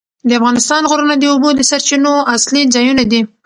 [0.27, 3.21] د افغانستان غرونه د اوبو د سرچینو اصلي ځایونه دي.